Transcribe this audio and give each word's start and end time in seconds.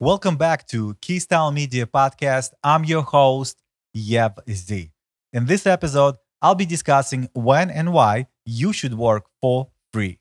Welcome 0.00 0.36
back 0.36 0.66
to 0.70 0.94
Keystyle 0.94 1.54
Media 1.54 1.86
Podcast. 1.86 2.50
I'm 2.64 2.82
your 2.84 3.02
host, 3.02 3.62
Yev 3.96 4.38
Z. 4.50 4.90
In 5.32 5.46
this 5.46 5.68
episode, 5.68 6.16
I'll 6.42 6.56
be 6.56 6.66
discussing 6.66 7.28
when 7.32 7.70
and 7.70 7.92
why 7.92 8.26
you 8.44 8.72
should 8.72 8.94
work 8.94 9.26
for 9.40 9.68
free. 9.92 10.18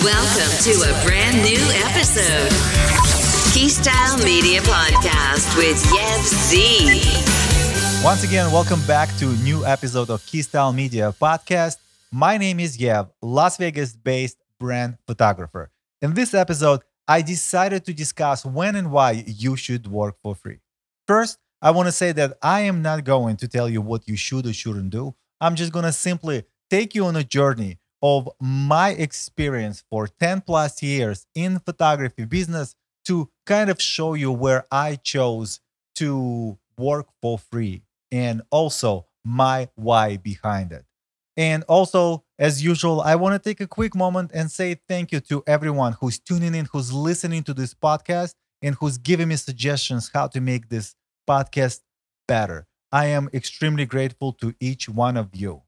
Welcome 0.00 0.52
to 0.62 0.70
a 0.78 1.04
brand 1.04 1.42
new 1.42 1.58
episode. 1.82 2.52
Keystyle 3.50 4.24
Media 4.24 4.60
Podcast 4.60 5.56
with 5.56 5.82
Yev 5.82 6.22
Z. 6.22 8.04
Once 8.04 8.22
again, 8.22 8.52
welcome 8.52 8.80
back 8.86 9.08
to 9.16 9.28
a 9.28 9.36
new 9.42 9.66
episode 9.66 10.08
of 10.08 10.20
Keystyle 10.22 10.72
Media 10.72 11.12
Podcast. 11.20 11.78
My 12.12 12.38
name 12.38 12.60
is 12.60 12.78
Yev, 12.78 13.10
Las 13.20 13.56
Vegas 13.56 13.96
based 13.96 14.38
brand 14.60 14.98
photographer. 15.08 15.72
In 16.00 16.14
this 16.14 16.32
episode, 16.32 16.82
I 17.12 17.20
decided 17.20 17.84
to 17.84 17.92
discuss 17.92 18.42
when 18.42 18.74
and 18.74 18.90
why 18.90 19.22
you 19.26 19.54
should 19.54 19.86
work 19.86 20.16
for 20.22 20.34
free. 20.34 20.60
First, 21.06 21.36
I 21.60 21.70
want 21.70 21.88
to 21.88 21.92
say 21.92 22.10
that 22.12 22.38
I 22.40 22.60
am 22.62 22.80
not 22.80 23.04
going 23.04 23.36
to 23.36 23.48
tell 23.48 23.68
you 23.68 23.82
what 23.82 24.08
you 24.08 24.16
should 24.16 24.46
or 24.46 24.54
shouldn't 24.54 24.88
do. 24.88 25.14
I'm 25.38 25.54
just 25.54 25.72
going 25.72 25.84
to 25.84 25.92
simply 25.92 26.44
take 26.70 26.94
you 26.94 27.04
on 27.04 27.16
a 27.16 27.22
journey 27.22 27.80
of 28.00 28.30
my 28.40 28.92
experience 28.92 29.84
for 29.90 30.08
10 30.08 30.40
plus 30.40 30.82
years 30.82 31.26
in 31.34 31.58
photography 31.58 32.24
business 32.24 32.74
to 33.04 33.28
kind 33.44 33.68
of 33.68 33.78
show 33.78 34.14
you 34.14 34.32
where 34.32 34.64
I 34.72 34.96
chose 34.96 35.60
to 35.96 36.56
work 36.78 37.08
for 37.20 37.38
free 37.38 37.82
and 38.10 38.40
also 38.50 39.04
my 39.22 39.68
why 39.74 40.16
behind 40.16 40.72
it. 40.72 40.86
And 41.36 41.64
also, 41.64 42.24
as 42.38 42.62
usual, 42.62 43.00
I 43.00 43.14
want 43.14 43.34
to 43.34 43.48
take 43.48 43.60
a 43.60 43.66
quick 43.66 43.94
moment 43.94 44.32
and 44.34 44.50
say 44.50 44.76
thank 44.88 45.12
you 45.12 45.20
to 45.20 45.42
everyone 45.46 45.94
who's 46.00 46.18
tuning 46.18 46.54
in, 46.54 46.66
who's 46.72 46.92
listening 46.92 47.42
to 47.44 47.54
this 47.54 47.74
podcast, 47.74 48.34
and 48.60 48.74
who's 48.76 48.98
giving 48.98 49.28
me 49.28 49.36
suggestions 49.36 50.10
how 50.12 50.26
to 50.28 50.40
make 50.40 50.68
this 50.68 50.94
podcast 51.28 51.80
better. 52.28 52.66
I 52.92 53.06
am 53.06 53.30
extremely 53.32 53.86
grateful 53.86 54.32
to 54.34 54.54
each 54.60 54.88
one 54.88 55.16
of 55.16 55.30
you. 55.34 55.62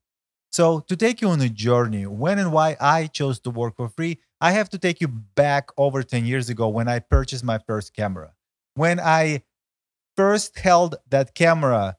So, 0.53 0.81
to 0.81 0.97
take 0.97 1.21
you 1.21 1.29
on 1.29 1.41
a 1.41 1.49
journey, 1.49 2.07
when 2.07 2.39
and 2.39 2.53
why 2.53 2.77
I 2.81 3.07
chose 3.07 3.41
to 3.41 3.51
work 3.51 3.77
for 3.77 3.89
free, 3.89 4.19
I 4.41 4.53
have 4.53 4.69
to 4.71 4.79
take 4.79 5.01
you 5.01 5.09
back 5.09 5.71
over 5.77 6.03
10 6.03 6.27
years 6.27 6.49
ago 6.49 6.69
when 6.69 6.87
I 6.87 6.99
purchased 6.99 7.43
my 7.43 7.59
first 7.59 7.95
camera. 7.97 8.35
When 8.75 9.01
I 9.01 9.43
first 10.17 10.59
held 10.59 10.97
that 11.09 11.35
camera, 11.35 11.97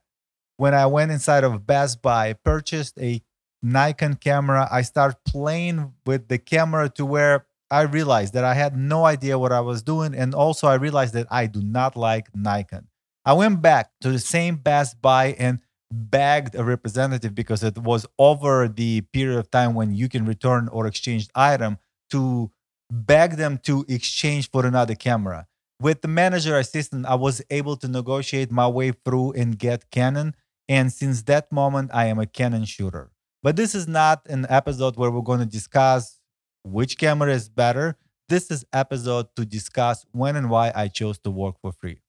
when 0.57 0.73
I 0.73 0.85
went 0.85 1.11
inside 1.11 1.43
of 1.43 1.65
Best 1.65 2.01
Buy, 2.01 2.33
purchased 2.33 2.97
a 2.99 3.21
Nikon 3.65 4.13
camera, 4.13 4.67
I 4.71 4.83
start 4.83 5.15
playing 5.27 5.91
with 6.05 6.27
the 6.27 6.37
camera 6.37 6.87
to 6.89 7.05
where 7.05 7.47
I 7.71 7.81
realized 7.81 8.33
that 8.33 8.43
I 8.43 8.53
had 8.53 8.77
no 8.77 9.05
idea 9.05 9.39
what 9.39 9.51
I 9.51 9.61
was 9.61 9.81
doing. 9.81 10.13
And 10.13 10.35
also, 10.35 10.67
I 10.67 10.75
realized 10.75 11.15
that 11.15 11.25
I 11.31 11.47
do 11.47 11.63
not 11.63 11.95
like 11.95 12.27
Nikon. 12.35 12.87
I 13.25 13.33
went 13.33 13.63
back 13.63 13.89
to 14.01 14.11
the 14.11 14.19
same 14.19 14.57
Best 14.57 15.01
Buy 15.01 15.35
and 15.39 15.61
begged 15.91 16.53
a 16.53 16.63
representative 16.63 17.33
because 17.33 17.63
it 17.63 17.79
was 17.79 18.05
over 18.19 18.67
the 18.67 19.01
period 19.01 19.39
of 19.39 19.49
time 19.49 19.73
when 19.73 19.95
you 19.95 20.09
can 20.09 20.25
return 20.25 20.67
or 20.67 20.85
exchange 20.85 21.27
item 21.33 21.79
to 22.11 22.51
beg 22.91 23.31
them 23.37 23.57
to 23.63 23.83
exchange 23.87 24.51
for 24.51 24.63
another 24.63 24.93
camera. 24.93 25.47
With 25.81 26.03
the 26.03 26.07
manager 26.07 26.55
assistant, 26.59 27.07
I 27.07 27.15
was 27.15 27.41
able 27.49 27.77
to 27.77 27.87
negotiate 27.87 28.51
my 28.51 28.67
way 28.67 28.91
through 28.91 29.31
and 29.33 29.57
get 29.57 29.89
Canon. 29.89 30.35
And 30.69 30.93
since 30.93 31.23
that 31.23 31.51
moment, 31.51 31.89
I 31.93 32.05
am 32.05 32.19
a 32.19 32.27
Canon 32.27 32.65
shooter. 32.65 33.09
But 33.45 33.57
this 33.57 33.75
is 33.75 33.87
not 33.87 34.25
an 34.27 34.47
episode 34.49 34.95
where 34.95 35.11
we're 35.11 35.21
going 35.21 35.37
to 35.37 35.45
discuss 35.45 36.19
which 36.63 36.97
camera 36.97 37.31
is 37.31 37.47
better. 37.47 37.95
This 38.27 38.49
is 38.49 38.65
episode 38.73 39.27
to 39.35 39.45
discuss 39.45 40.03
when 40.13 40.35
and 40.35 40.49
why 40.49 40.71
I 40.73 40.87
chose 40.87 41.19
to 41.19 41.29
work 41.29 41.61
for 41.61 41.71
free. 41.71 41.99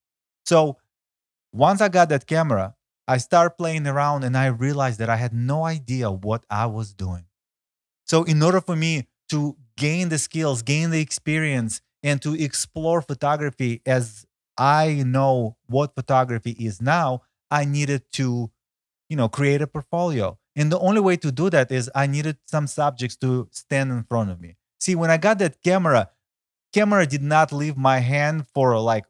So 0.46 0.78
once 1.52 1.82
I 1.82 1.90
got 1.90 2.08
that 2.08 2.26
camera, 2.26 2.74
I 3.06 3.18
started 3.18 3.58
playing 3.58 3.86
around 3.86 4.24
and 4.24 4.34
I 4.34 4.46
realized 4.46 4.98
that 5.00 5.10
I 5.10 5.16
had 5.16 5.34
no 5.34 5.66
idea 5.66 6.10
what 6.10 6.42
I 6.48 6.64
was 6.64 6.94
doing. 6.94 7.26
So, 8.06 8.24
in 8.24 8.42
order 8.42 8.62
for 8.62 8.74
me 8.74 9.06
to 9.28 9.58
gain 9.76 10.08
the 10.08 10.18
skills, 10.18 10.62
gain 10.62 10.88
the 10.88 11.02
experience, 11.02 11.82
and 12.02 12.22
to 12.22 12.32
explore 12.32 13.02
photography 13.02 13.82
as 13.84 14.24
I 14.56 15.02
know 15.04 15.58
what 15.66 15.94
photography 15.94 16.52
is 16.52 16.80
now, 16.80 17.24
I 17.50 17.66
needed 17.66 18.04
to, 18.12 18.50
you 19.10 19.16
know, 19.16 19.28
create 19.28 19.60
a 19.60 19.66
portfolio. 19.66 20.38
And 20.56 20.72
the 20.72 20.78
only 20.78 21.00
way 21.00 21.16
to 21.18 21.30
do 21.30 21.50
that 21.50 21.70
is 21.70 21.90
I 21.94 22.06
needed 22.06 22.38
some 22.46 22.66
subjects 22.66 23.16
to 23.16 23.48
stand 23.52 23.92
in 23.92 24.02
front 24.04 24.30
of 24.30 24.40
me. 24.40 24.56
See, 24.80 24.94
when 24.94 25.10
I 25.10 25.18
got 25.18 25.38
that 25.38 25.62
camera, 25.62 26.10
camera 26.72 27.06
did 27.06 27.22
not 27.22 27.52
leave 27.52 27.76
my 27.76 27.98
hand 27.98 28.46
for 28.54 28.78
like 28.80 29.04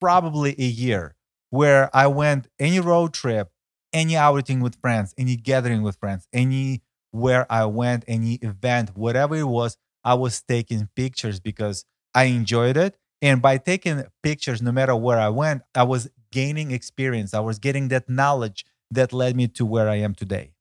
probably 0.00 0.56
a 0.58 0.64
year 0.64 1.14
where 1.50 1.94
I 1.94 2.08
went 2.08 2.48
any 2.58 2.80
road 2.80 3.14
trip, 3.14 3.50
any 3.92 4.16
outing 4.16 4.60
with 4.60 4.80
friends, 4.80 5.14
any 5.16 5.36
gathering 5.36 5.82
with 5.82 5.96
friends, 5.96 6.26
anywhere 6.32 7.46
I 7.48 7.66
went, 7.66 8.04
any 8.08 8.34
event, 8.36 8.96
whatever 8.96 9.36
it 9.36 9.44
was, 9.44 9.76
I 10.02 10.14
was 10.14 10.42
taking 10.42 10.88
pictures 10.96 11.38
because 11.38 11.84
I 12.14 12.24
enjoyed 12.24 12.76
it. 12.76 12.96
And 13.20 13.40
by 13.40 13.58
taking 13.58 14.02
pictures, 14.22 14.60
no 14.60 14.72
matter 14.72 14.96
where 14.96 15.20
I 15.20 15.28
went, 15.28 15.62
I 15.76 15.84
was 15.84 16.08
gaining 16.32 16.72
experience. 16.72 17.34
I 17.34 17.40
was 17.40 17.60
getting 17.60 17.88
that 17.88 18.08
knowledge 18.08 18.64
that 18.90 19.12
led 19.12 19.36
me 19.36 19.46
to 19.48 19.64
where 19.64 19.88
I 19.88 19.96
am 19.96 20.14
today. 20.14 20.54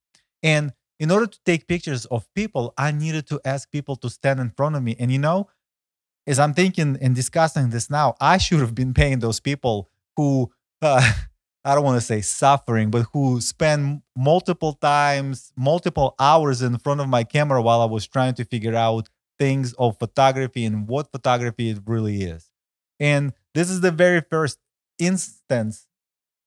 And 0.43 0.73
in 0.99 1.11
order 1.11 1.27
to 1.27 1.39
take 1.45 1.67
pictures 1.67 2.05
of 2.05 2.27
people, 2.35 2.73
I 2.77 2.91
needed 2.91 3.27
to 3.27 3.41
ask 3.45 3.71
people 3.71 3.95
to 3.97 4.09
stand 4.09 4.39
in 4.39 4.51
front 4.51 4.75
of 4.75 4.83
me. 4.83 4.95
And 4.99 5.11
you 5.11 5.19
know, 5.19 5.49
as 6.27 6.39
I'm 6.39 6.53
thinking 6.53 6.97
and 7.01 7.15
discussing 7.15 7.69
this 7.69 7.89
now, 7.89 8.15
I 8.21 8.37
should 8.37 8.59
have 8.59 8.75
been 8.75 8.93
paying 8.93 9.19
those 9.19 9.39
people 9.39 9.89
who 10.15 10.51
uh, 10.81 11.11
I 11.63 11.75
don't 11.75 11.83
want 11.83 11.99
to 11.99 12.05
say 12.05 12.21
suffering, 12.21 12.89
but 12.89 13.05
who 13.13 13.39
spent 13.39 14.01
multiple 14.15 14.73
times, 14.73 15.53
multiple 15.55 16.15
hours 16.19 16.61
in 16.61 16.77
front 16.79 17.01
of 17.01 17.07
my 17.07 17.23
camera 17.23 17.61
while 17.61 17.81
I 17.81 17.85
was 17.85 18.07
trying 18.07 18.33
to 18.35 18.45
figure 18.45 18.75
out 18.75 19.09
things 19.37 19.73
of 19.73 19.97
photography 19.99 20.65
and 20.65 20.87
what 20.87 21.11
photography 21.11 21.69
it 21.69 21.79
really 21.85 22.23
is. 22.23 22.51
And 22.99 23.33
this 23.53 23.69
is 23.69 23.81
the 23.81 23.91
very 23.91 24.21
first 24.21 24.59
instance 24.97 25.87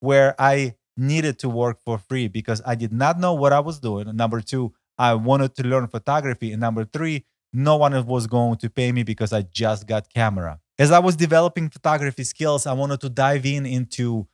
where 0.01 0.35
I 0.39 0.75
needed 0.97 1.39
to 1.41 1.49
work 1.49 1.79
for 1.85 1.99
free 1.99 2.29
because 2.29 2.63
I 2.65 2.75
did 2.75 2.93
not 2.93 3.19
know 3.19 3.35
what 3.35 3.53
I 3.53 3.61
was 3.61 3.81
doing. 3.81 4.15
Number 4.15 4.41
two, 4.41 4.73
I 4.97 5.15
wanted 5.15 5.55
to 5.57 5.67
learn 5.67 5.89
photography. 5.89 6.53
And 6.53 6.61
number 6.61 6.85
three, 6.85 7.25
no 7.53 7.77
one 7.77 8.07
was 8.07 8.27
going 8.27 8.59
to 8.59 8.71
pay 8.71 8.93
me 8.93 9.03
because 9.03 9.33
I 9.33 9.43
just 9.43 9.87
got 9.87 10.13
camera 10.13 10.61
as 10.79 10.91
I 10.91 10.99
was 10.99 11.17
developing 11.17 11.71
photography 11.71 12.25
skills, 12.25 12.67
I 12.67 12.73
wanted 12.73 13.01
to 13.03 13.09
dive 13.09 13.47
in 13.47 13.65
into 13.65 14.27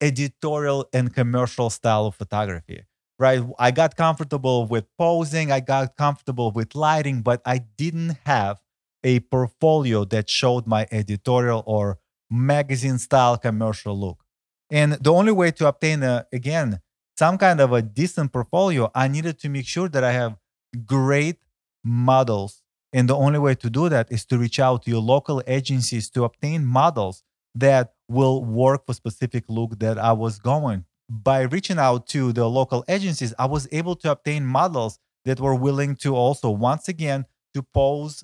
editorial 0.00 0.88
and 0.92 1.14
commercial 1.14 1.70
style 1.70 2.06
of 2.06 2.14
photography. 2.16 2.82
Right? 3.16 3.44
I 3.60 3.70
got 3.70 3.96
comfortable 3.96 4.66
with 4.66 4.86
posing, 4.98 5.52
I 5.52 5.60
got 5.60 5.96
comfortable 5.96 6.50
with 6.50 6.74
lighting, 6.74 7.22
but 7.22 7.40
I 7.46 7.58
didn't 7.58 8.18
have 8.26 8.60
a 9.04 9.20
portfolio 9.20 10.04
that 10.06 10.28
showed 10.28 10.66
my 10.66 10.88
editorial 10.90 11.62
or 11.64 12.00
magazine 12.28 12.98
style 12.98 13.36
commercial 13.36 13.98
look. 13.98 14.23
And 14.70 14.94
the 14.94 15.12
only 15.12 15.32
way 15.32 15.50
to 15.52 15.68
obtain 15.68 16.02
a, 16.02 16.26
again 16.32 16.80
some 17.16 17.38
kind 17.38 17.60
of 17.60 17.72
a 17.72 17.80
decent 17.80 18.32
portfolio, 18.32 18.90
I 18.92 19.06
needed 19.06 19.38
to 19.40 19.48
make 19.48 19.66
sure 19.66 19.88
that 19.88 20.02
I 20.02 20.10
have 20.12 20.36
great 20.84 21.36
models 21.84 22.64
and 22.94 23.10
the 23.10 23.16
only 23.16 23.40
way 23.40 23.56
to 23.56 23.68
do 23.68 23.88
that 23.88 24.10
is 24.12 24.24
to 24.26 24.38
reach 24.38 24.60
out 24.60 24.84
to 24.84 24.90
your 24.90 25.00
local 25.00 25.42
agencies 25.48 26.08
to 26.10 26.22
obtain 26.22 26.64
models 26.64 27.24
that 27.56 27.94
will 28.08 28.44
work 28.44 28.86
for 28.86 28.94
specific 28.94 29.44
look 29.48 29.80
that 29.80 29.98
I 29.98 30.12
was 30.12 30.38
going. 30.38 30.84
By 31.10 31.40
reaching 31.40 31.78
out 31.78 32.06
to 32.08 32.32
the 32.32 32.48
local 32.48 32.84
agencies, 32.86 33.34
I 33.36 33.46
was 33.46 33.66
able 33.72 33.96
to 33.96 34.12
obtain 34.12 34.46
models 34.46 35.00
that 35.24 35.40
were 35.40 35.56
willing 35.56 35.96
to 35.96 36.14
also 36.14 36.50
once 36.50 36.86
again 36.88 37.26
to 37.54 37.62
pose 37.62 38.22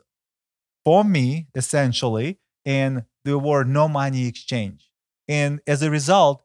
for 0.84 1.02
me 1.02 1.48
essentially 1.56 2.38
and 2.64 3.04
there 3.24 3.38
were 3.38 3.64
no 3.64 3.88
money 3.88 4.26
exchange. 4.26 4.89
And 5.30 5.60
as 5.64 5.80
a 5.80 5.90
result, 5.90 6.42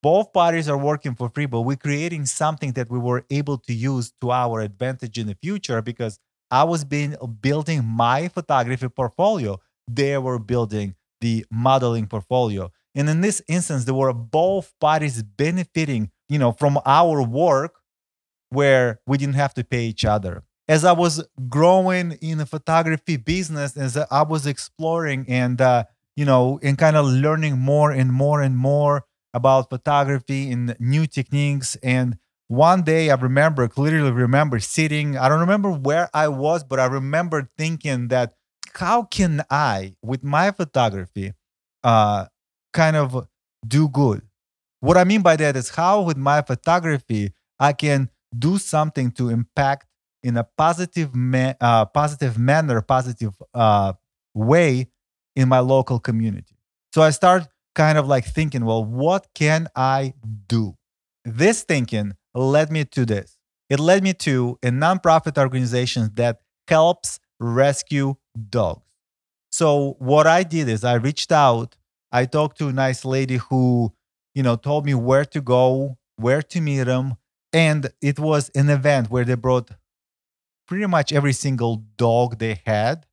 both 0.00 0.32
parties 0.32 0.68
are 0.68 0.78
working 0.78 1.16
for 1.16 1.28
free, 1.28 1.46
but 1.46 1.62
we're 1.62 1.76
creating 1.76 2.26
something 2.26 2.70
that 2.74 2.88
we 2.88 3.00
were 3.00 3.24
able 3.30 3.58
to 3.58 3.74
use 3.74 4.12
to 4.20 4.30
our 4.30 4.60
advantage 4.60 5.18
in 5.18 5.26
the 5.26 5.34
future 5.42 5.82
because 5.82 6.20
I 6.48 6.62
was 6.62 6.84
being 6.84 7.16
building 7.40 7.84
my 7.84 8.28
photography 8.28 8.88
portfolio. 8.88 9.58
They 9.90 10.16
were 10.18 10.38
building 10.38 10.94
the 11.20 11.44
modeling 11.50 12.06
portfolio. 12.06 12.70
And 12.94 13.10
in 13.10 13.22
this 13.22 13.42
instance, 13.48 13.86
they 13.86 13.92
were 13.92 14.12
both 14.12 14.72
parties 14.80 15.20
benefiting, 15.24 16.12
you 16.28 16.38
know, 16.38 16.52
from 16.52 16.78
our 16.86 17.20
work 17.24 17.74
where 18.50 19.00
we 19.04 19.18
didn't 19.18 19.34
have 19.34 19.54
to 19.54 19.64
pay 19.64 19.86
each 19.86 20.04
other. 20.04 20.44
As 20.68 20.84
I 20.84 20.92
was 20.92 21.26
growing 21.48 22.12
in 22.22 22.38
the 22.38 22.46
photography 22.46 23.16
business, 23.16 23.76
as 23.76 23.96
I 23.96 24.22
was 24.22 24.46
exploring 24.46 25.24
and, 25.28 25.60
uh, 25.60 25.84
you 26.16 26.24
know, 26.24 26.58
and 26.62 26.78
kind 26.78 26.96
of 26.96 27.06
learning 27.06 27.58
more 27.58 27.90
and 27.90 28.12
more 28.12 28.40
and 28.42 28.56
more 28.56 29.04
about 29.34 29.68
photography 29.70 30.50
and 30.50 30.74
new 30.78 31.06
techniques 31.06 31.76
and 31.82 32.16
one 32.48 32.82
day 32.82 33.10
I 33.10 33.16
remember 33.16 33.66
clearly 33.66 34.10
remember 34.12 34.60
sitting, 34.60 35.18
I 35.18 35.28
don't 35.28 35.40
remember 35.40 35.70
where 35.72 36.08
I 36.14 36.28
was, 36.28 36.62
but 36.62 36.78
I 36.78 36.86
remember 36.86 37.50
thinking 37.58 38.06
that 38.08 38.34
how 38.74 39.02
can 39.02 39.42
I, 39.50 39.96
with 40.00 40.22
my 40.22 40.52
photography, 40.52 41.32
uh, 41.82 42.26
kind 42.72 42.94
of 42.96 43.26
do 43.66 43.88
good? 43.88 44.22
What 44.80 44.96
I 44.96 45.04
mean 45.04 45.22
by 45.22 45.36
that 45.36 45.56
is 45.56 45.70
how, 45.70 46.02
with 46.02 46.16
my 46.16 46.42
photography, 46.42 47.32
I 47.58 47.72
can 47.72 48.10
do 48.38 48.58
something 48.58 49.10
to 49.12 49.30
impact 49.30 49.86
in 50.22 50.36
a 50.36 50.44
positive, 50.44 51.14
ma- 51.14 51.54
uh, 51.60 51.86
positive 51.86 52.38
manner, 52.38 52.80
positive 52.82 53.34
uh, 53.54 53.94
way 54.34 54.88
in 55.36 55.48
my 55.48 55.60
local 55.60 56.00
community. 56.00 56.56
So 56.92 57.02
I 57.02 57.10
start 57.10 57.46
kind 57.74 57.98
of 57.98 58.08
like 58.08 58.24
thinking, 58.24 58.64
well, 58.64 58.84
what 58.84 59.28
can 59.34 59.68
I 59.76 60.14
do? 60.48 60.76
This 61.24 61.62
thinking 61.62 62.14
led 62.34 62.72
me 62.72 62.84
to 62.86 63.04
this. 63.04 63.36
It 63.68 63.78
led 63.78 64.02
me 64.02 64.14
to 64.14 64.58
a 64.62 64.68
nonprofit 64.68 65.38
organization 65.38 66.10
that 66.14 66.40
helps 66.66 67.20
rescue 67.38 68.14
dogs. 68.50 68.82
So 69.50 69.96
what 69.98 70.26
I 70.26 70.42
did 70.42 70.68
is 70.68 70.84
I 70.84 70.94
reached 70.94 71.32
out. 71.32 71.76
I 72.12 72.24
talked 72.24 72.58
to 72.58 72.68
a 72.68 72.72
nice 72.72 73.04
lady 73.04 73.36
who, 73.36 73.92
you 74.34 74.42
know, 74.42 74.56
told 74.56 74.86
me 74.86 74.94
where 74.94 75.24
to 75.26 75.40
go, 75.40 75.98
where 76.16 76.42
to 76.42 76.60
meet 76.60 76.84
them, 76.84 77.16
and 77.52 77.90
it 78.00 78.18
was 78.18 78.50
an 78.54 78.70
event 78.70 79.10
where 79.10 79.24
they 79.24 79.34
brought 79.34 79.70
pretty 80.66 80.86
much 80.86 81.12
every 81.12 81.32
single 81.32 81.84
dog 81.96 82.38
they 82.38 82.60
had 82.64 83.06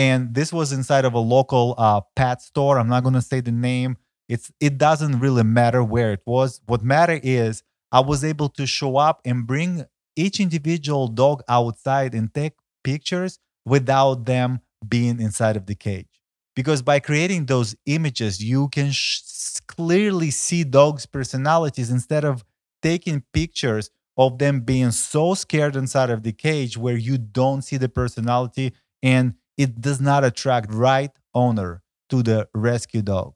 and 0.00 0.34
this 0.34 0.50
was 0.50 0.72
inside 0.72 1.04
of 1.04 1.12
a 1.12 1.18
local 1.18 1.74
uh, 1.76 2.00
pet 2.16 2.40
store. 2.40 2.78
I'm 2.78 2.88
not 2.88 3.02
going 3.02 3.16
to 3.16 3.20
say 3.20 3.40
the 3.40 3.52
name. 3.52 3.98
It's 4.30 4.50
it 4.58 4.78
doesn't 4.78 5.20
really 5.20 5.42
matter 5.44 5.84
where 5.84 6.10
it 6.12 6.22
was. 6.24 6.62
What 6.64 6.82
matter 6.82 7.20
is 7.22 7.62
I 7.92 8.00
was 8.00 8.24
able 8.24 8.48
to 8.50 8.66
show 8.66 8.96
up 8.96 9.20
and 9.26 9.46
bring 9.46 9.84
each 10.16 10.40
individual 10.40 11.06
dog 11.06 11.42
outside 11.50 12.14
and 12.14 12.32
take 12.32 12.54
pictures 12.82 13.38
without 13.66 14.24
them 14.24 14.60
being 14.88 15.20
inside 15.20 15.58
of 15.58 15.66
the 15.66 15.74
cage. 15.74 16.08
Because 16.56 16.80
by 16.80 16.98
creating 16.98 17.44
those 17.44 17.76
images, 17.84 18.42
you 18.42 18.68
can 18.68 18.92
sh- 18.92 19.20
clearly 19.66 20.30
see 20.30 20.64
dogs' 20.64 21.04
personalities 21.04 21.90
instead 21.90 22.24
of 22.24 22.42
taking 22.80 23.22
pictures 23.34 23.90
of 24.16 24.38
them 24.38 24.60
being 24.60 24.92
so 24.92 25.34
scared 25.34 25.76
inside 25.76 26.08
of 26.08 26.22
the 26.22 26.32
cage 26.32 26.78
where 26.78 26.96
you 26.96 27.18
don't 27.18 27.60
see 27.62 27.76
the 27.76 27.88
personality 27.88 28.72
and 29.02 29.34
it 29.60 29.78
does 29.78 30.00
not 30.00 30.24
attract 30.24 30.72
right 30.72 31.10
owner 31.34 31.82
to 32.08 32.22
the 32.22 32.48
rescue 32.54 33.02
dog. 33.02 33.34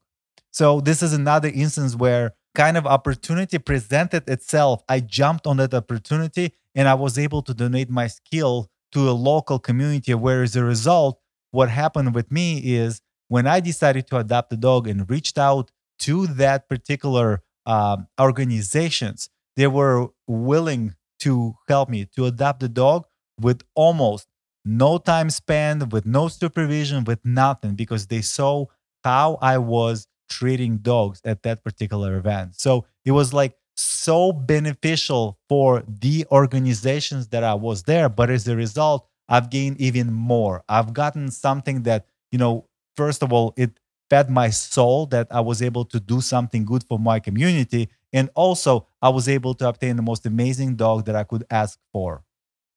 So 0.50 0.80
this 0.80 1.02
is 1.02 1.12
another 1.12 1.50
instance 1.54 1.94
where 1.94 2.32
kind 2.54 2.78
of 2.78 2.86
opportunity 2.86 3.58
presented 3.58 4.26
itself. 4.30 4.82
I 4.88 5.00
jumped 5.00 5.46
on 5.46 5.58
that 5.58 5.74
opportunity 5.74 6.54
and 6.74 6.88
I 6.88 6.94
was 6.94 7.18
able 7.18 7.42
to 7.42 7.52
donate 7.52 7.90
my 7.90 8.06
skill 8.06 8.70
to 8.92 9.10
a 9.10 9.12
local 9.12 9.58
community 9.58 10.14
where 10.14 10.42
as 10.42 10.56
a 10.56 10.64
result 10.64 11.20
what 11.50 11.68
happened 11.68 12.14
with 12.14 12.32
me 12.32 12.58
is 12.58 13.02
when 13.28 13.46
I 13.46 13.60
decided 13.60 14.06
to 14.06 14.16
adopt 14.16 14.50
a 14.54 14.56
dog 14.56 14.88
and 14.88 15.08
reached 15.10 15.36
out 15.36 15.70
to 16.00 16.26
that 16.26 16.70
particular 16.70 17.42
um, 17.66 18.06
organizations, 18.18 19.28
they 19.56 19.66
were 19.66 20.08
willing 20.26 20.94
to 21.20 21.54
help 21.68 21.90
me 21.90 22.06
to 22.16 22.24
adopt 22.24 22.60
the 22.60 22.68
dog 22.68 23.06
with 23.38 23.62
almost 23.74 24.26
no 24.64 24.98
time 24.98 25.30
spent, 25.30 25.92
with 25.92 26.06
no 26.06 26.28
supervision, 26.28 27.04
with 27.04 27.24
nothing, 27.24 27.74
because 27.74 28.06
they 28.06 28.22
saw 28.22 28.66
how 29.02 29.38
I 29.42 29.58
was 29.58 30.06
treating 30.28 30.78
dogs 30.78 31.20
at 31.24 31.42
that 31.42 31.62
particular 31.62 32.16
event. 32.16 32.54
So 32.56 32.86
it 33.04 33.12
was 33.12 33.32
like 33.32 33.54
so 33.76 34.32
beneficial 34.32 35.38
for 35.48 35.82
the 35.86 36.24
organizations 36.30 37.28
that 37.28 37.44
I 37.44 37.54
was 37.54 37.82
there. 37.82 38.08
But 38.08 38.30
as 38.30 38.48
a 38.48 38.56
result, 38.56 39.06
I've 39.28 39.50
gained 39.50 39.80
even 39.80 40.12
more. 40.12 40.62
I've 40.68 40.92
gotten 40.92 41.30
something 41.30 41.82
that, 41.82 42.06
you 42.30 42.38
know, 42.38 42.66
first 42.96 43.22
of 43.22 43.32
all, 43.32 43.52
it 43.56 43.78
fed 44.10 44.30
my 44.30 44.50
soul 44.50 45.06
that 45.06 45.26
I 45.30 45.40
was 45.40 45.60
able 45.62 45.84
to 45.86 46.00
do 46.00 46.20
something 46.20 46.64
good 46.64 46.84
for 46.88 46.98
my 46.98 47.20
community. 47.20 47.88
And 48.12 48.30
also, 48.34 48.86
I 49.02 49.08
was 49.08 49.28
able 49.28 49.54
to 49.54 49.68
obtain 49.68 49.96
the 49.96 50.02
most 50.02 50.24
amazing 50.24 50.76
dog 50.76 51.06
that 51.06 51.16
I 51.16 51.24
could 51.24 51.44
ask 51.50 51.78
for. 51.92 52.22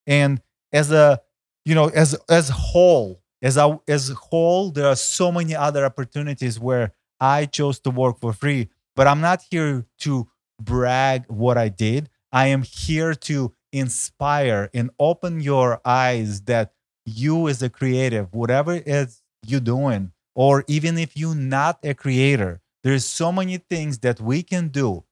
And 0.06 0.42
as 0.72 0.92
a 0.92 1.22
you 1.68 1.76
know 1.76 1.90
as 1.90 2.16
as 2.30 2.48
whole 2.48 3.22
as 3.42 3.58
a 3.58 3.80
as 3.90 4.08
whole 4.10 4.72
there 4.72 4.88
are 4.88 4.96
so 4.96 5.32
many 5.34 5.54
other 5.54 5.84
opportunities 5.84 6.58
where 6.58 6.94
i 7.20 7.46
chose 7.46 7.78
to 7.78 7.92
work 7.92 8.20
for 8.22 8.32
free 8.32 8.70
but 8.96 9.06
i'm 9.06 9.20
not 9.20 9.42
here 9.52 9.86
to 10.00 10.28
brag 10.62 11.26
what 11.28 11.58
i 11.58 11.70
did. 11.70 12.10
I 12.32 12.48
am 12.48 12.64
here 12.64 13.14
to 13.30 13.54
inspire 13.72 14.70
and 14.74 14.90
open 15.00 15.40
your 15.40 15.80
eyes 15.86 16.42
that 16.42 16.74
you 17.06 17.48
as 17.48 17.62
a 17.62 17.70
creative 17.70 18.34
whatever 18.34 18.76
it 18.76 18.88
is 18.88 19.22
you 19.46 19.60
doing 19.60 20.12
or 20.36 20.64
even 20.68 20.98
if 20.98 21.18
you're 21.18 21.36
not 21.36 21.80
a 21.84 21.94
creator 21.94 22.62
there's 22.84 23.06
so 23.06 23.32
many 23.32 23.58
things 23.58 24.00
that 24.00 24.22
we 24.22 24.42
can 24.42 24.70
do 24.70 25.04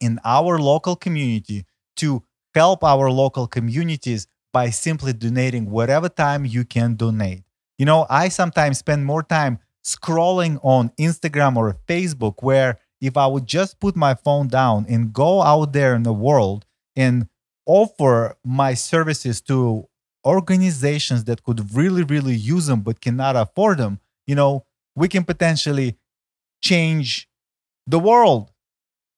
in 0.00 0.20
our 0.24 0.58
local 0.58 0.96
community 0.96 1.64
to 1.96 2.22
help 2.54 2.82
our 2.82 3.10
local 3.10 3.46
communities 3.46 4.26
by 4.56 4.70
simply 4.70 5.12
donating 5.12 5.70
whatever 5.70 6.08
time 6.08 6.46
you 6.46 6.64
can 6.64 6.94
donate. 6.94 7.42
You 7.76 7.84
know, 7.84 8.06
I 8.08 8.30
sometimes 8.30 8.78
spend 8.78 9.04
more 9.04 9.22
time 9.22 9.58
scrolling 9.84 10.58
on 10.62 10.92
Instagram 10.98 11.58
or 11.58 11.76
Facebook 11.86 12.36
where 12.40 12.78
if 12.98 13.18
I 13.18 13.26
would 13.26 13.46
just 13.46 13.78
put 13.80 13.94
my 13.96 14.14
phone 14.14 14.48
down 14.48 14.86
and 14.88 15.12
go 15.12 15.42
out 15.42 15.74
there 15.74 15.94
in 15.94 16.04
the 16.04 16.14
world 16.14 16.64
and 17.04 17.28
offer 17.66 18.38
my 18.42 18.72
services 18.72 19.42
to 19.42 19.86
organizations 20.24 21.24
that 21.24 21.44
could 21.44 21.60
really, 21.76 22.02
really 22.02 22.34
use 22.34 22.64
them 22.64 22.80
but 22.80 23.02
cannot 23.02 23.36
afford 23.36 23.76
them, 23.76 24.00
you 24.26 24.34
know, 24.34 24.64
we 24.94 25.06
can 25.06 25.24
potentially 25.24 25.98
change 26.62 27.28
the 27.86 27.98
world 27.98 28.50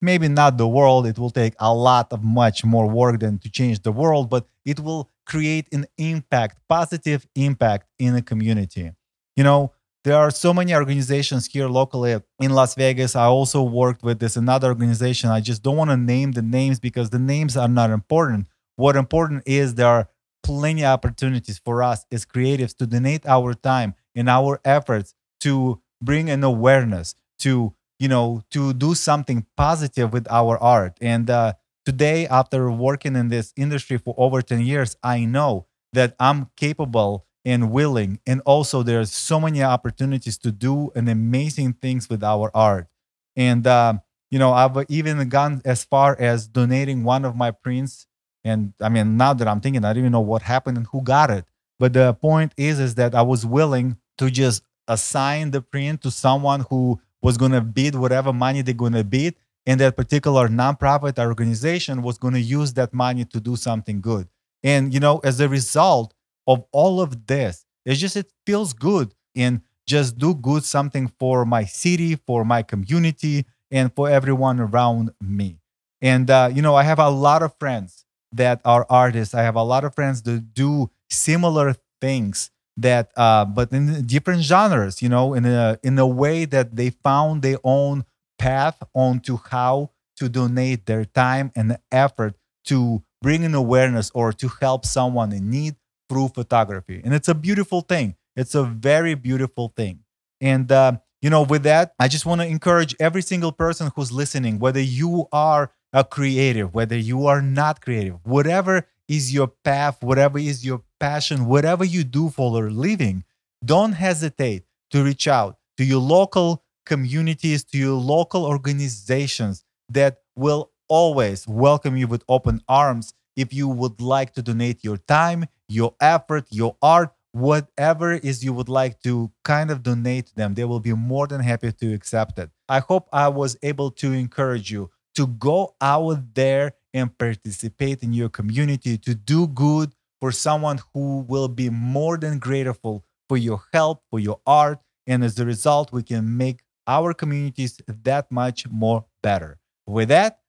maybe 0.00 0.29
not 0.29 0.56
the 0.56 0.69
world 0.69 1.06
it 1.06 1.19
will 1.19 1.31
take 1.31 1.55
a 1.58 1.75
lot 1.75 2.12
of 2.12 2.23
much 2.23 2.64
more 2.64 2.88
work 2.88 3.20
than 3.20 3.38
to 3.38 3.50
change 3.50 3.82
the 3.82 3.93
world 3.93 4.31
but 4.31 4.46
it 4.64 4.81
will 4.81 5.11
create 5.28 5.69
an 5.72 5.86
impact 5.98 6.58
positive 6.69 7.26
impact 7.36 7.86
in 7.98 8.16
a 8.16 8.22
community. 8.22 8.90
You 9.36 9.44
know 9.44 9.72
there 10.04 10.16
are 10.16 10.30
so 10.30 10.54
many 10.54 10.75
organizations 10.75 11.46
here 11.46 11.69
locally 11.69 12.16
in 12.40 12.50
las 12.50 12.75
vegas. 12.75 13.14
I 13.14 13.25
also 13.25 13.62
worked 13.62 14.02
with 14.02 14.20
this 14.20 14.36
another 14.36 14.69
organization. 14.69 15.28
I 15.28 15.40
just 15.40 15.62
don't 15.62 15.76
want 15.76 15.90
to 15.90 15.96
name 15.96 16.32
the 16.32 16.42
names 16.42 16.80
because 16.80 17.10
the 17.10 17.19
names 17.19 17.56
are 17.56 17.69
not 17.69 17.90
important. 17.90 18.46
What 18.76 18.96
important 18.96 19.42
is 19.44 19.75
there 19.75 19.88
are 19.88 20.08
plenty 20.42 20.82
of 20.82 20.90
opportunities 20.90 21.58
for 21.58 21.82
us 21.82 22.06
as 22.10 22.24
creatives 22.24 22.74
to 22.76 22.86
donate 22.86 23.26
our 23.26 23.52
time 23.54 23.94
and 24.14 24.31
our 24.31 24.60
efforts 24.64 25.14
to 25.40 25.82
bring 26.00 26.31
an 26.31 26.42
awareness 26.44 27.14
to 27.41 27.74
you 27.98 28.08
know 28.08 28.43
to 28.50 28.72
do 28.72 28.94
something 28.94 29.46
positive 29.56 30.12
with 30.12 30.26
our 30.31 30.56
art. 30.58 30.96
And 31.00 31.29
uh, 31.29 31.55
today 31.88 32.26
after 32.28 32.70
working 32.70 33.16
in 33.16 33.28
this 33.28 33.54
industry 33.56 33.96
for 33.96 34.14
over 34.18 34.42
10 34.42 34.60
years 34.60 34.94
i 35.02 35.24
know 35.24 35.64
that 35.94 36.14
i'm 36.20 36.50
capable 36.54 37.24
and 37.46 37.70
willing 37.70 38.20
and 38.26 38.42
also 38.44 38.82
there's 38.82 39.10
so 39.10 39.40
many 39.40 39.62
opportunities 39.62 40.36
to 40.36 40.52
do 40.52 40.90
an 40.94 41.08
amazing 41.08 41.72
things 41.72 42.10
with 42.10 42.22
our 42.22 42.50
art. 42.54 42.88
And 43.36 43.66
uh, 43.66 43.94
you 44.30 44.38
know 44.38 44.52
i've 44.52 44.76
even 44.90 45.26
gone 45.30 45.62
as 45.64 45.82
far 45.82 46.14
as 46.20 46.46
donating 46.46 47.04
one 47.04 47.24
of 47.24 47.34
my 47.34 47.50
prints 47.50 48.06
and 48.44 48.74
i 48.82 48.90
mean 48.90 49.16
now 49.16 49.32
that 49.32 49.48
i'm 49.48 49.62
thinking 49.62 49.82
i 49.82 49.94
don't 49.94 50.00
even 50.00 50.12
know 50.12 50.20
what 50.20 50.42
happened 50.42 50.76
and 50.76 50.86
who 50.92 51.00
got 51.00 51.30
it. 51.30 51.46
But 51.78 51.94
the 51.94 52.12
point 52.12 52.52
is 52.58 52.78
is 52.78 52.96
that 52.96 53.14
i 53.14 53.22
was 53.22 53.46
willing 53.46 53.96
to 54.18 54.30
just 54.30 54.62
assign 54.88 55.52
the 55.52 55.62
print 55.62 56.02
to 56.02 56.10
someone 56.10 56.66
who 56.68 57.00
was 57.22 57.38
going 57.38 57.52
to 57.52 57.62
bid 57.62 57.94
whatever 57.94 58.30
money 58.34 58.60
they're 58.60 58.74
going 58.74 58.92
to 58.92 59.04
bid 59.04 59.36
and 59.69 59.79
that 59.81 59.96
particular 59.96 60.48
nonprofit 60.48 61.19
organization 61.19 62.03
was 62.03 62.17
going 62.17 62.34
to 62.34 62.41
use 62.41 62.72
that 62.72 62.94
money 62.94 63.25
to 63.27 63.39
do 63.39 63.55
something 63.55 64.01
good. 64.01 64.27
And 64.65 64.93
you 64.94 65.01
know 65.01 65.20
as 65.31 65.39
a 65.41 65.48
result 65.48 66.15
of 66.46 66.65
all 66.72 67.01
of 67.01 67.27
this 67.27 67.67
it's 67.87 68.01
just 68.01 68.17
it 68.17 68.32
feels 68.46 68.72
good 68.72 69.15
and 69.37 69.60
just 69.87 70.19
do 70.19 70.34
good 70.34 70.65
something 70.65 71.13
for 71.20 71.44
my 71.44 71.65
city 71.65 72.17
for 72.29 72.44
my 72.44 72.63
community 72.63 73.46
and 73.70 73.94
for 73.94 74.08
everyone 74.10 74.58
around 74.58 75.13
me. 75.20 75.60
And 76.03 76.27
uh, 76.31 76.51
you 76.53 76.63
know 76.63 76.75
i 76.75 76.82
have 76.82 76.98
a 76.98 77.10
lot 77.10 77.43
of 77.43 77.55
friends 77.58 78.05
that 78.32 78.60
are 78.65 78.87
artists. 78.91 79.34
I 79.34 79.43
have 79.43 79.56
a 79.56 79.63
lot 79.63 79.84
of 79.84 79.94
friends 79.94 80.22
that 80.22 80.55
do 80.55 80.91
similar 81.10 81.77
things 82.01 82.51
that 82.77 83.10
uh, 83.17 83.44
but 83.44 83.72
in 83.72 84.06
different 84.06 84.43
genres 84.43 85.03
you 85.03 85.08
know 85.08 85.34
in 85.34 85.44
a 85.46 85.79
in 85.82 85.98
a 85.98 86.06
way 86.06 86.44
that 86.44 86.77
they 86.77 86.91
found 86.91 87.43
their 87.43 87.58
own 87.65 88.05
path 88.38 88.82
onto 88.94 89.38
how 89.50 89.90
to 90.16 90.28
donate 90.28 90.86
their 90.86 91.04
time 91.04 91.50
and 91.56 91.78
effort 91.90 92.34
to 92.64 93.02
bring 93.22 93.44
an 93.44 93.54
awareness 93.54 94.10
or 94.14 94.32
to 94.32 94.48
help 94.60 94.84
someone 94.84 95.32
in 95.32 95.50
need 95.50 95.76
through 96.08 96.28
photography. 96.28 97.00
And 97.04 97.14
it's 97.14 97.28
a 97.28 97.34
beautiful 97.34 97.80
thing. 97.80 98.16
It's 98.36 98.54
a 98.54 98.64
very 98.64 99.14
beautiful 99.14 99.72
thing. 99.76 100.00
And 100.40 100.70
uh, 100.70 100.98
you 101.20 101.30
know 101.30 101.42
with 101.42 101.64
that 101.64 101.94
i 101.98 102.06
just 102.06 102.24
want 102.26 102.40
to 102.40 102.46
encourage 102.46 102.94
every 103.00 103.22
single 103.22 103.50
person 103.50 103.90
who's 103.96 104.12
listening 104.12 104.60
whether 104.60 104.80
you 104.80 105.26
are 105.32 105.72
a 105.92 106.04
creative 106.04 106.72
whether 106.72 106.96
you 106.96 107.26
are 107.26 107.42
not 107.42 107.80
creative 107.80 108.20
whatever 108.22 108.86
is 109.08 109.34
your 109.34 109.48
path 109.48 110.00
whatever 110.00 110.38
is 110.38 110.64
your 110.64 110.80
passion, 110.98 111.46
whatever 111.46 111.84
you 111.84 112.04
do 112.04 112.28
for 112.28 112.66
a 112.66 112.70
living, 112.70 113.24
don't 113.64 113.92
hesitate 113.92 114.64
to 114.90 115.02
reach 115.02 115.28
out 115.28 115.56
to 115.76 115.84
your 115.84 116.00
local 116.00 116.64
communities, 116.88 117.62
to 117.64 117.78
your 117.78 117.92
local 117.92 118.44
organizations 118.44 119.62
that 119.90 120.22
will 120.34 120.72
always 120.88 121.46
welcome 121.46 121.96
you 121.96 122.08
with 122.08 122.24
open 122.28 122.62
arms 122.66 123.12
if 123.36 123.52
you 123.52 123.68
would 123.68 124.00
like 124.00 124.32
to 124.32 124.42
donate 124.42 124.82
your 124.82 124.96
time, 124.96 125.44
your 125.68 125.94
effort, 126.00 126.46
your 126.50 126.76
art, 126.80 127.12
whatever 127.32 128.14
is 128.14 128.42
you 128.42 128.52
would 128.54 128.70
like 128.70 129.00
to 129.02 129.30
kind 129.44 129.70
of 129.70 129.82
donate 129.82 130.26
to 130.28 130.34
them. 130.34 130.54
They 130.54 130.64
will 130.64 130.80
be 130.80 130.94
more 130.94 131.26
than 131.26 131.40
happy 131.42 131.70
to 131.70 131.94
accept 131.94 132.38
it. 132.38 132.50
I 132.68 132.80
hope 132.80 133.08
I 133.12 133.28
was 133.28 133.56
able 133.62 133.90
to 134.02 134.12
encourage 134.12 134.70
you 134.70 134.90
to 135.14 135.26
go 135.26 135.74
out 135.80 136.34
there 136.34 136.72
and 136.94 137.16
participate 137.16 138.02
in 138.02 138.12
your 138.14 138.30
community, 138.30 138.96
to 138.98 139.14
do 139.14 139.46
good 139.46 139.92
for 140.20 140.32
someone 140.32 140.80
who 140.94 141.20
will 141.28 141.48
be 141.48 141.68
more 141.70 142.16
than 142.16 142.38
grateful 142.38 143.04
for 143.28 143.36
your 143.36 143.62
help, 143.74 144.02
for 144.10 144.18
your 144.18 144.40
art. 144.46 144.80
And 145.06 145.22
as 145.22 145.38
a 145.38 145.44
result, 145.44 145.92
we 145.92 146.02
can 146.02 146.36
make 146.36 146.60
our 146.88 147.12
communities 147.12 147.78
that 147.86 148.32
much 148.32 148.66
more 148.68 149.04
better. 149.22 149.58
With 149.86 150.08
that, 150.08 150.40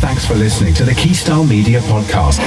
thanks 0.00 0.26
for 0.26 0.34
listening 0.34 0.74
to 0.74 0.84
the 0.84 0.92
Keystyle 0.92 1.48
Media 1.48 1.80
Podcast. 1.80 2.42